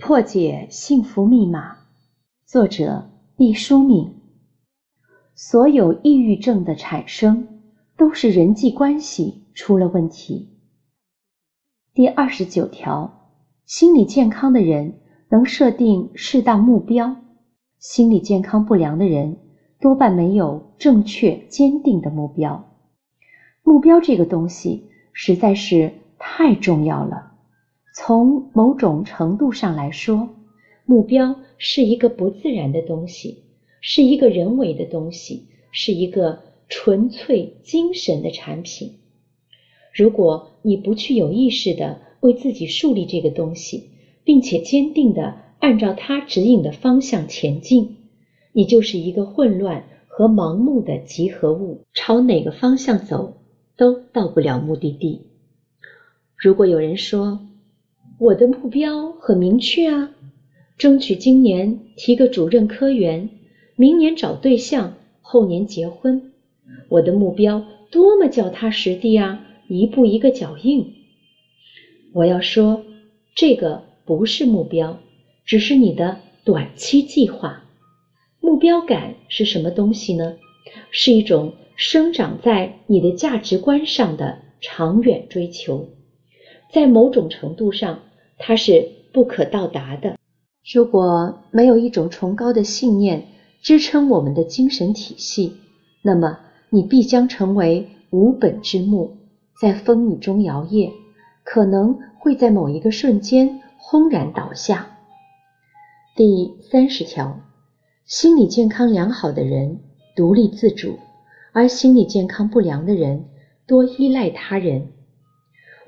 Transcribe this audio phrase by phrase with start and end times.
[0.00, 1.76] 破解幸福密码，
[2.46, 4.10] 作者毕淑敏。
[5.34, 7.60] 所有抑郁症的产生
[7.98, 10.48] 都是人际关系出了问题。
[11.92, 13.28] 第二十九条，
[13.66, 17.14] 心理健康的人能设定适当目标，
[17.78, 19.36] 心理健康不良的人
[19.80, 22.64] 多半没有正确坚定的目标。
[23.62, 27.29] 目标这个东西实在是太重要了。
[28.02, 30.30] 从某种程度上来说，
[30.86, 33.44] 目标是一个不自然的东西，
[33.82, 39.00] 是一个人为的东西，是一个纯粹精神的产品。
[39.92, 43.90] 如果你不去有意识的为自己树立这个东西，
[44.24, 47.96] 并且坚定的按照它指引的方向前进，
[48.54, 53.42] 你就是一个混乱和盲目的集合物，朝哪个方向走
[53.76, 55.26] 都到不了目的地。
[56.34, 57.40] 如果有人说，
[58.20, 60.10] 我的目标很明确啊，
[60.76, 63.30] 争取今年提个主任科员，
[63.76, 66.30] 明年找对象，后年结婚。
[66.90, 70.92] 我的目标多么脚踏实地啊，一步一个脚印。
[72.12, 72.82] 我要说，
[73.34, 74.98] 这个不是目标，
[75.46, 77.64] 只是你的短期计划。
[78.38, 80.36] 目标感是什么东西呢？
[80.90, 85.88] 是一种生长在你的价值观上的长远追求，
[86.70, 88.02] 在某种程度上。
[88.40, 90.16] 它是不可到达的。
[90.74, 93.26] 如果没有一种崇高的信念
[93.62, 95.56] 支撑我们的精神体系，
[96.02, 96.38] 那么
[96.70, 99.16] 你必将成为无本之木，
[99.60, 100.90] 在风雨中摇曳，
[101.44, 104.96] 可能会在某一个瞬间轰然倒下。
[106.16, 107.40] 第三十条，
[108.06, 109.80] 心理健康良好的人
[110.16, 110.98] 独立自主，
[111.52, 113.26] 而心理健康不良的人
[113.66, 114.88] 多依赖他人。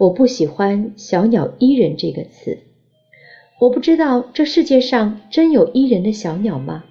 [0.00, 2.56] 我不喜欢“小鸟依人”这个词。
[3.60, 6.84] 我不知道这世界上真有依人的小鸟吗？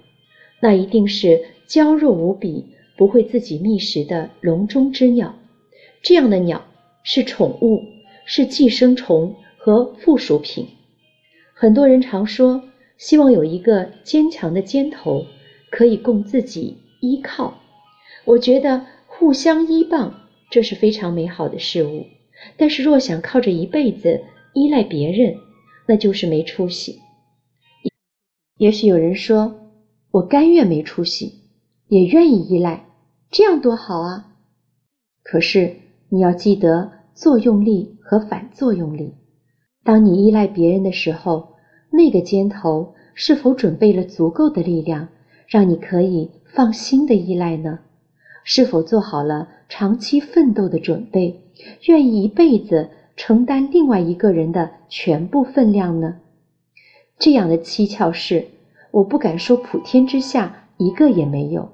[0.60, 2.66] 那一定是娇弱无比、
[2.96, 5.34] 不会自己觅食的笼中之鸟。
[6.02, 6.62] 这样的鸟
[7.02, 7.82] 是宠物，
[8.26, 10.68] 是寄生虫和附属品。
[11.52, 12.62] 很多人常说，
[12.96, 15.26] 希望有一个坚强的肩头，
[15.68, 17.58] 可以供自己依靠。
[18.24, 20.14] 我觉得互相依傍，
[20.48, 22.06] 这是非常美好的事物。
[22.56, 24.22] 但是，若想靠着一辈子
[24.54, 25.36] 依赖别人，
[25.86, 27.00] 那就是没出息。
[28.56, 29.54] 也许有人说，
[30.10, 31.32] 我甘愿没出息，
[31.88, 32.86] 也愿意依赖，
[33.30, 34.34] 这样多好啊！
[35.22, 35.76] 可是
[36.08, 39.14] 你要记得作用力和反作用力。
[39.82, 41.54] 当你依赖别人的时候，
[41.90, 45.08] 那个肩头是否准备了足够的力量，
[45.46, 47.78] 让你可以放心的依赖呢？
[48.44, 51.49] 是否做好了长期奋斗的准备？
[51.82, 56.16] 愿意一辈子承担另外一个人的全部分量呢？
[57.18, 58.48] 这样的蹊跷事，
[58.90, 61.70] 我不敢说普天之下一个也没有。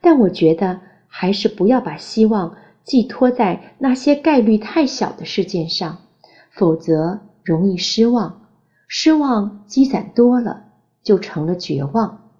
[0.00, 5.98] 但我觉得还是不要把希望寄托在那些概率太小的事件上，
[6.50, 8.48] 否则容易失望。
[8.88, 10.64] 失望积攒多了，
[11.02, 12.30] 就成了绝望。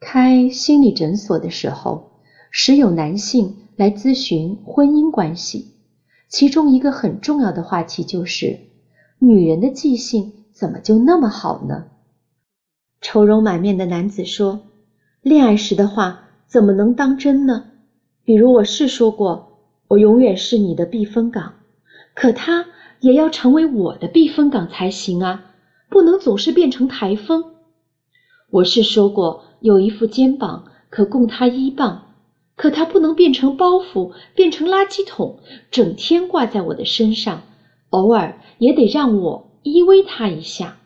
[0.00, 2.12] 开心理诊所的时候，
[2.50, 5.74] 时有男性来咨询婚姻关系。
[6.32, 8.58] 其中一个很重要的话题就是，
[9.18, 11.84] 女人的记性怎么就那么好呢？
[13.02, 14.62] 愁容满面的男子说
[15.20, 17.66] ：“恋爱时的话怎么能当真呢？
[18.24, 21.52] 比如我是说过，我永远是你的避风港，
[22.14, 22.64] 可他
[23.00, 25.52] 也要成为我的避风港才行啊，
[25.90, 27.44] 不能总是变成台风。
[28.48, 32.04] 我是说过，有一副肩膀可供他依傍。”
[32.54, 35.40] 可他不能变成包袱，变成垃圾桶，
[35.70, 37.42] 整天挂在我的身上，
[37.90, 40.78] 偶尔也得让我依偎他一下。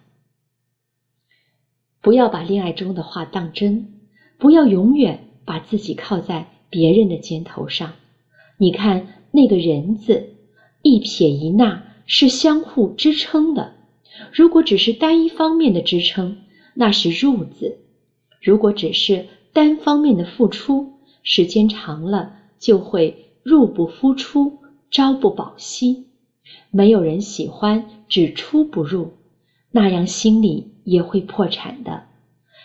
[2.01, 4.01] 不要把恋爱中的话当真，
[4.39, 7.95] 不要永远把自己靠在别人的肩头上。
[8.59, 10.35] 你看那个人字，
[10.83, 13.75] 一撇一捺是相互支撑的。
[14.33, 16.39] 如果只是单一方面的支撑，
[16.75, 17.77] 那是入字；
[18.41, 20.96] 如果只是单方面的付出，
[21.29, 24.61] 时间长了，就会入不敷出，
[24.93, 26.07] 朝不保夕。
[26.71, 29.15] 没有人喜欢只出不入，
[29.73, 32.05] 那样心里也会破产的。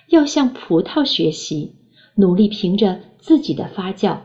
[0.09, 1.73] 要向葡萄学习，
[2.13, 4.19] 努力凭着自己的发酵，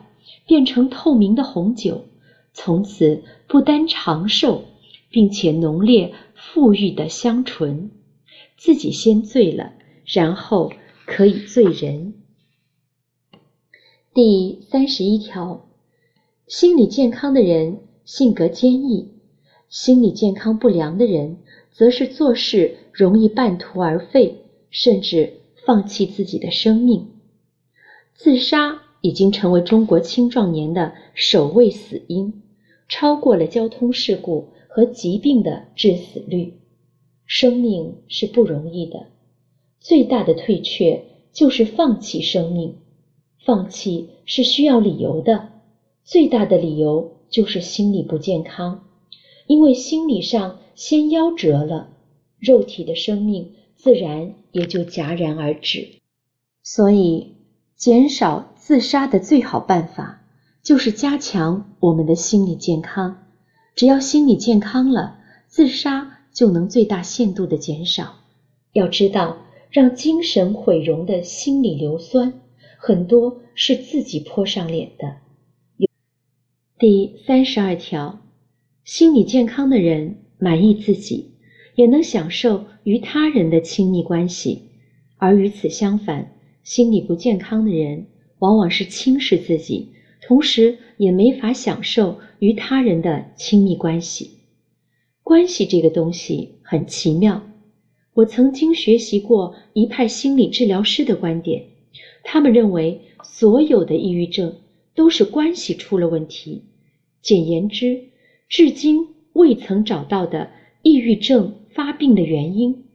[0.47, 2.05] 变成透明的红酒，
[2.53, 4.65] 从此不单长寿，
[5.09, 7.91] 并且浓烈馥郁的香醇。
[8.59, 9.73] 自己先醉了，
[10.05, 10.75] 然后
[11.07, 12.16] 可以醉人。
[14.17, 15.69] 第三十一条，
[16.47, 19.11] 心理健康的人性格坚毅，
[19.69, 21.37] 心理健康不良的人
[21.71, 24.39] 则是做事容易半途而废，
[24.71, 25.35] 甚至
[25.67, 27.09] 放弃自己的生命。
[28.15, 32.43] 自杀已经成为中国青壮年的首位死因，
[32.89, 36.55] 超过了交通事故和疾病的致死率。
[37.27, 39.09] 生命是不容易的，
[39.79, 41.05] 最大的退却
[41.35, 42.77] 就是放弃生命。
[43.47, 45.51] 放弃是需要理由的，
[46.03, 48.83] 最大的理由就是心理不健康，
[49.47, 51.91] 因为心理上先夭折了，
[52.41, 56.01] 肉体的生命自然也就戛然而止。
[56.65, 57.37] 所以，
[57.77, 60.25] 减少自杀的最好办法
[60.65, 63.29] 就是加强我们的心理健康。
[63.77, 68.17] 只要心理健康了，自杀就能最大限度的减少。
[68.73, 69.37] 要知道，
[69.71, 72.41] 让精神毁容的心理硫酸。
[72.87, 75.17] 很多是自己泼上脸的。
[76.79, 78.21] 第三十二条，
[78.85, 81.33] 心理健康的人满意自己，
[81.75, 84.61] 也能享受与他人的亲密关系；
[85.17, 88.07] 而与此相反，心理不健康的人
[88.39, 89.89] 往往是轻视自己，
[90.23, 94.31] 同时也没法享受与他人的亲密关系。
[95.25, 97.43] 关系这个东西很奇妙，
[98.15, 101.65] 我曾经学习过一派心理治疗师的观点。
[102.29, 104.57] 他们认为，所有的抑郁症
[104.97, 106.65] 都是关系出了问题。
[107.23, 108.09] 简言之，
[108.49, 110.51] 至今未曾找到的
[110.83, 112.87] 抑郁症发病的原因，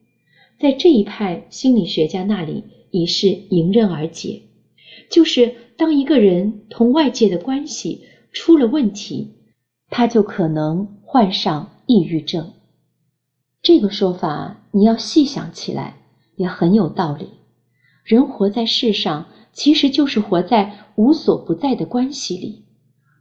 [0.60, 4.42] 在这一派心理学家那里已是迎刃而解。
[5.10, 8.02] 就是当一个人同外界的关系
[8.34, 9.30] 出了问题，
[9.90, 12.52] 他就可能患上抑郁症。
[13.62, 16.02] 这个说法你要细想起来，
[16.36, 17.28] 也很有道理。
[18.04, 22.64] 人活在世上，其实就是活在无所不在的关系里。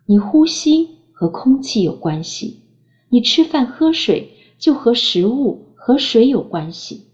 [0.06, 2.62] 你呼吸和空气有关系，
[3.08, 7.08] 你吃饭喝水就和食物和水有关系。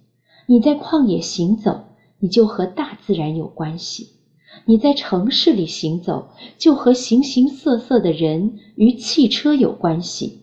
[0.47, 1.85] 你在旷野行走，
[2.21, 4.11] 你就和大自然有关系。
[4.65, 10.41] 你在城市里行走，就和形形色色的人与汽车有关系。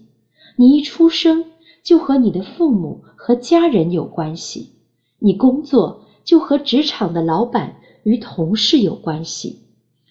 [0.57, 1.45] 你一出生，
[1.83, 4.73] 就和你的父母和家人有关系。
[5.19, 6.02] 你工作。
[6.23, 9.59] 就和职场的老板与同事有关系，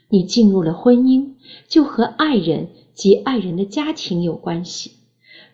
[0.09, 1.31] 你进入了婚姻，
[1.69, 4.93] 就和爱人及爱人的家庭有关系。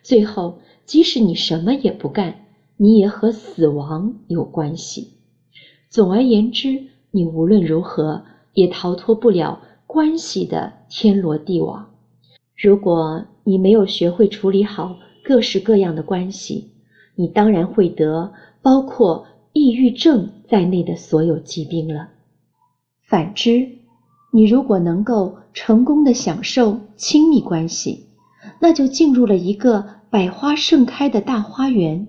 [0.03, 2.45] 最后，即使你什么也不干，
[2.77, 5.13] 你也和死亡有关系。
[5.89, 8.23] 总而言之，你无论如何
[8.53, 11.89] 也逃脱不了关系的天罗地网。
[12.55, 16.71] 如果你没有学会处理好各式各样的关系，
[17.15, 19.25] 你当然会得包括。
[19.61, 22.07] 抑郁症在内的所有疾病了。
[23.01, 23.67] 反之，
[24.31, 28.05] 你如果能够成功的享受亲密关系，
[28.61, 32.07] 那就进入了一个百花盛开的大花园。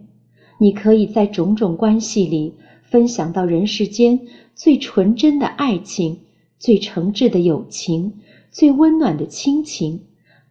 [0.60, 2.54] 你可以在种种关系里
[2.84, 4.20] 分享到人世间
[4.54, 6.20] 最纯真的爱情、
[6.56, 8.20] 最诚挚的友情、
[8.52, 10.02] 最温暖的亲情，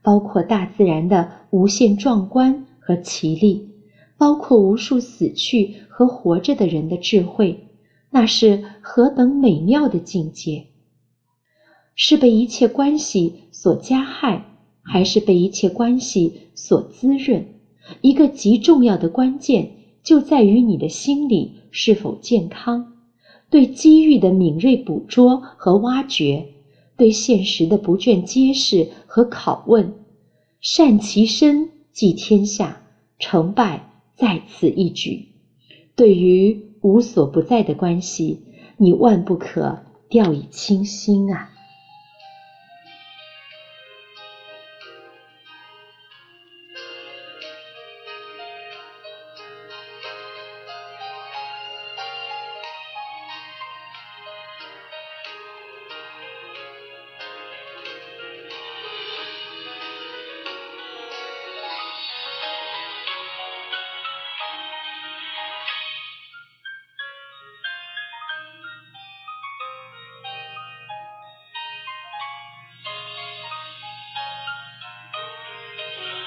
[0.01, 3.69] 包括大自然的无限壮观和奇丽。
[4.19, 7.69] 包括无数死去和活着的人的智慧，
[8.11, 10.66] 那是何等美妙的境界！
[11.95, 14.45] 是被一切关系所加害，
[14.81, 17.45] 还是被一切关系所滋润？
[18.02, 19.71] 一个极重要的关键
[20.04, 22.97] 就在于你的心理是否健康，
[23.49, 26.45] 对机遇的敏锐捕捉和挖掘，
[26.97, 29.94] 对现实的不倦揭示和拷问。
[30.59, 32.81] 善其身，即天下；
[33.18, 33.88] 成败。
[34.19, 35.28] 在此一举，
[35.95, 38.42] 对于无所不在的关系，
[38.76, 41.52] 你万不可掉以轻心啊！